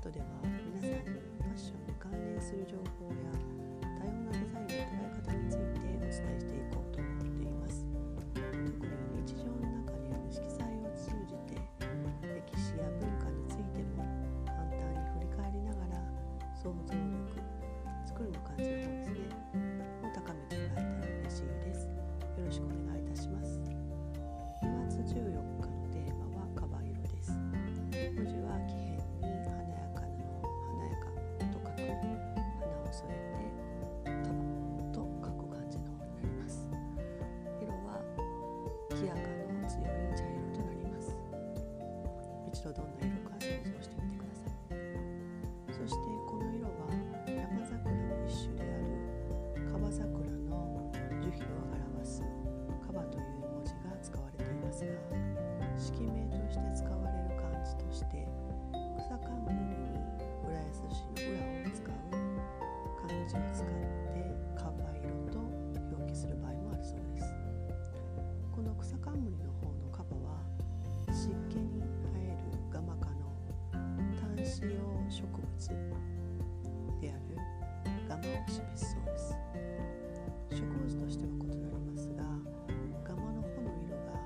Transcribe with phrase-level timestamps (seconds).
[0.00, 3.09] トでは皆さんにファッションに関連する情報
[42.62, 43.59] 白どんな色かの
[74.50, 74.70] 使用
[75.08, 75.46] 植物
[77.00, 77.38] である
[78.08, 79.36] ガマを示すそうです
[80.50, 82.24] 植物としては異なりますが
[83.06, 84.18] ガマの穂の色が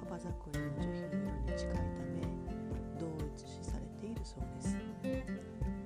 [0.00, 1.80] カバザクリの樹皮の色に近いた
[2.16, 2.24] め
[2.98, 4.74] 同一視されているそうです。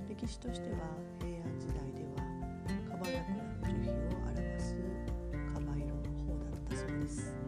[0.08, 0.78] 歴史としては
[1.18, 2.22] 平安時代では
[2.88, 4.76] カバザクリの樹皮を表す
[5.52, 7.41] カバ色の方だったそうです。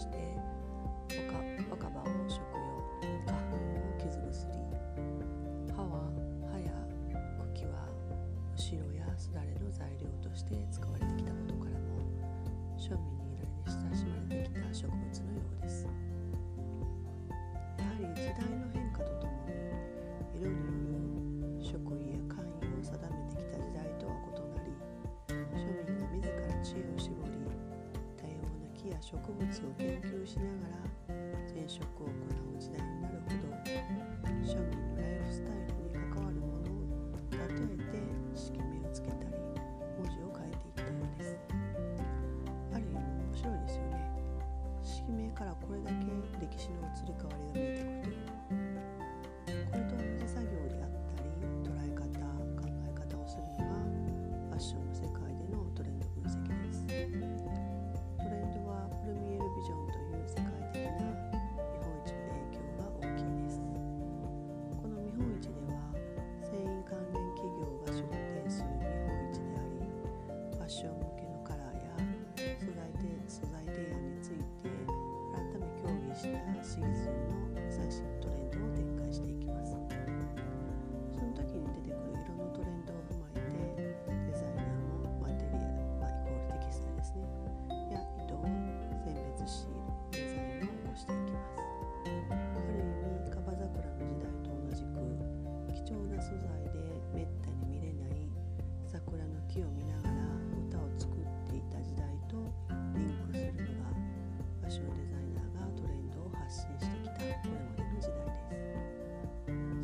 [0.00, 0.16] して
[1.68, 2.56] 若葉を食用
[3.26, 4.48] 花粉を傷薬
[5.68, 6.08] 葉歯は
[6.50, 6.72] 歯や
[7.52, 7.84] 茎は
[8.56, 12.00] 後ろやすだれの材料として使われてきたことからも
[12.78, 15.84] 庶民に由来で親しまれてきた植物のようです。
[17.76, 19.52] やはり時代の変化とともに
[20.40, 20.79] 色によ
[29.10, 30.50] 植物を研究しなが
[31.08, 31.14] ら
[31.52, 33.50] 前職を行う時代になるほど
[34.46, 34.79] 庶民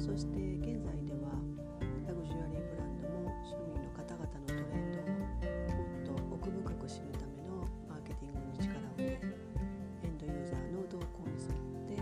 [0.06, 1.34] そして現在では
[2.06, 5.02] ラグジュアリーブランドも庶民の方々のトレンド
[6.14, 11.58] をもっと奥深く知るためのマーケティングに力を入れエンドユーザーの動向に沿っ
[11.90, 11.98] て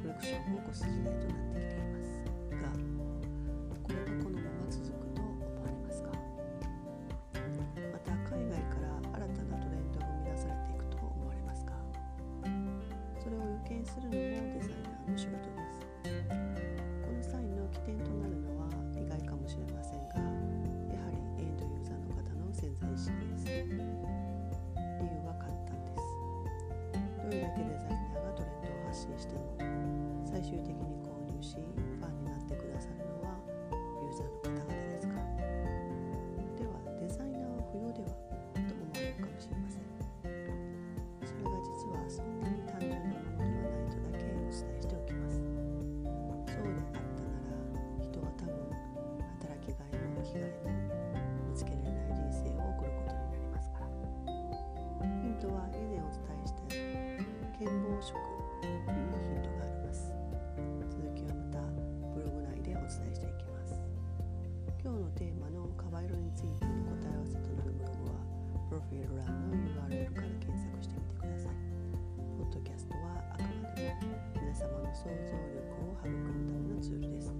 [0.00, 2.16] コレクションを起こす時代となってきています
[2.48, 2.72] が
[3.84, 6.16] これがこのまま続くと思われますか？
[7.36, 8.88] また海外から
[9.20, 11.76] 新たなトレンドが生み出されていくと思われますか？
[13.20, 14.33] それを予見する
[55.54, 56.66] は以前お伝えした
[57.54, 60.10] 健忘食にヒントがあります。
[60.90, 61.62] 続きはまた
[62.10, 63.78] ブログ内でお伝えしていきます。
[64.82, 68.18] 今日のテーマのカバ色についての答え合わせとなるブログは
[68.66, 71.54] プロフィール欄の URL から検索してみてください。
[72.34, 77.30] ポッドキャストはあくまでも皆様の想像力を育むためのツールです。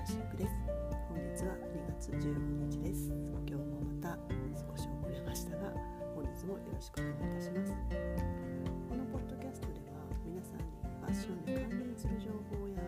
[0.00, 0.52] イナーのアルカシックです。
[1.08, 2.32] 本日は2月15
[2.72, 3.12] 日です。
[3.46, 4.16] 今日もまた
[4.56, 5.74] 少し遅れましたが
[6.14, 7.72] 本日もよろしくお願いいたします。
[8.88, 10.64] このポッドキャストでは皆さんに
[11.04, 12.80] ファッションに関連する情報や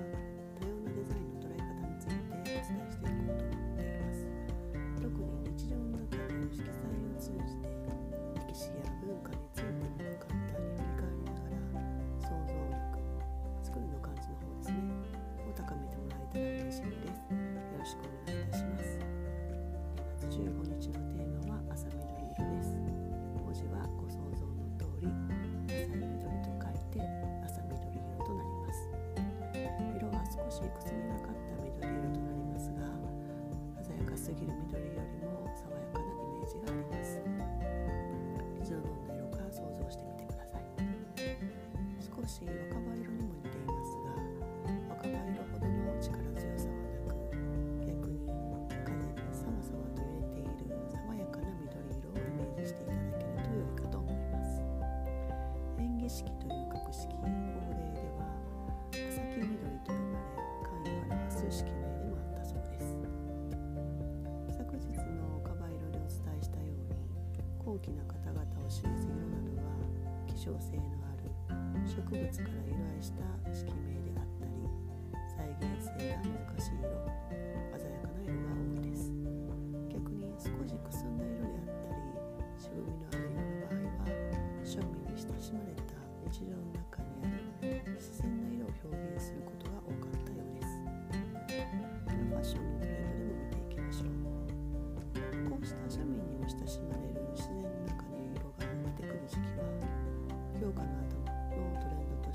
[0.56, 3.61] 多様なデザインの捉え方についてお伝えしていこうと思います。
[34.22, 37.18] すぎる緑よりも爽やかなイメージがあります。
[38.62, 40.70] 一度どんな色か想像してみてください。
[41.98, 44.14] 少し若葉色にも似ていますが
[44.94, 47.18] 若葉色ほどの力強さはなく
[47.82, 48.30] 逆に
[48.86, 54.62] 風にさわさわと揺れている爽やかな緑色をイメージしていただけると良いかと思います。
[55.82, 57.10] 演技式という格式
[67.72, 69.72] 高貴な方々を示す色などは
[70.26, 71.24] 希少性のある
[71.88, 74.52] 植物から由来した色名であったり
[75.34, 77.61] 再現性が難しい色。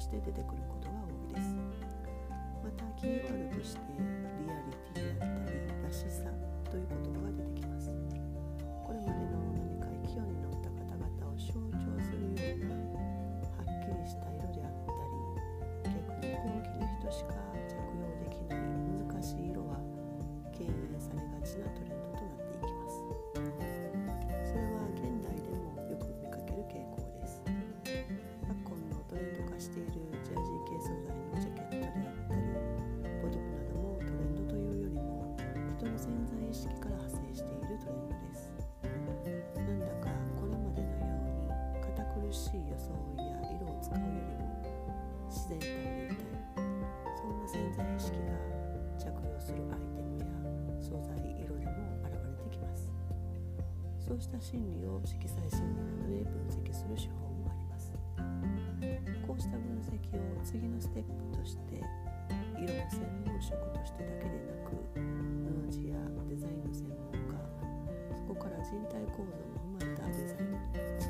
[0.08, 1.52] して出てくることが多いです。
[2.64, 6.32] またキーワードとしてリアリティだったりらしさ
[6.72, 7.57] という言葉が出てきます。
[45.48, 46.68] 自然体でいたい
[47.16, 48.36] そんな潜在意識が
[49.00, 50.28] 着用するアイテムや
[50.76, 51.72] 素材色でも
[52.04, 52.92] 現れてきます。
[53.96, 57.96] そうした心理を色彩心理などで分析する手法もあります。
[59.24, 61.80] こうした分析を次のステップとして
[62.60, 65.96] 色の専門職としてだけでなく布地や
[66.28, 67.40] デザインの専門家
[68.20, 71.07] そこから人体構造も踏まえたデザイン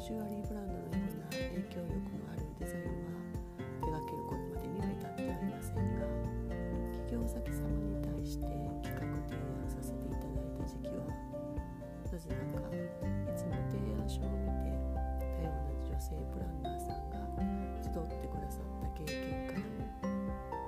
[0.00, 3.20] ジュアリーブランドのような影響力のあるデザインは
[3.84, 6.08] 手掛けることまでには至ってはいませんが
[7.04, 8.48] 企業先様に対して
[8.80, 12.80] 企画提案させていただいた時期はなぜなかい
[13.36, 17.20] つも提案書を見て多様な女性プランナーさんが
[17.84, 19.68] 集ってくださった経験から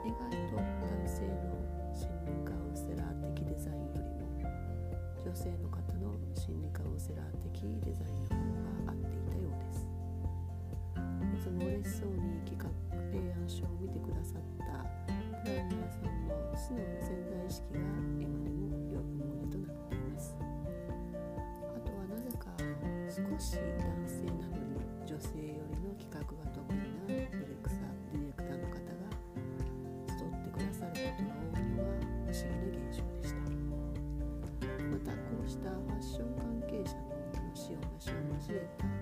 [0.05, 1.57] 意外と男性の
[1.97, 4.45] 心理カウンセラー的デザインよりも
[5.25, 8.72] 女性の方の心理カウンセラー的デザインの方が
[11.43, 12.71] つも嬉しそうに企画
[13.11, 14.87] 提案書を見てくださった
[15.43, 17.83] プランナーさんの素の潜在意識が
[18.15, 20.39] 今でも良い思いとなっています。
[20.39, 20.47] あ
[21.83, 22.47] とはなぜか
[23.11, 29.11] 少し男性なのに女性よりの企画が得意なディレクターディレクターの方が
[30.15, 33.43] 集ってくださることが多いのは不思議な現象でした。
[34.79, 39.02] またこうしたファッション関係者の楽しいお話を交えた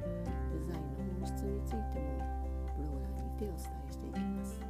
[0.70, 2.22] デザインの本質についても
[2.78, 4.60] ブログ欄にてお伝えしていきます。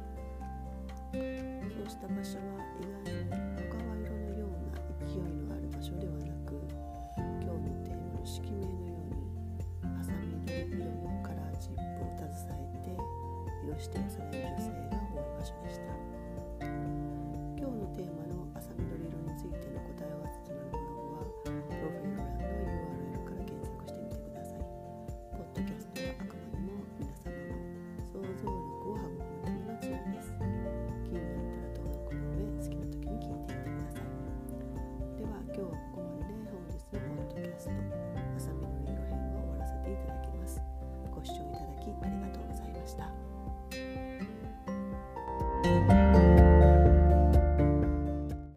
[1.11, 6.57] そうした場所は意外にお川色のような勢いのある場所ではなく
[7.41, 12.97] 今日のテーマの色名のようにハサミ緑色のカラーチップを携えて
[13.61, 14.40] 色指定され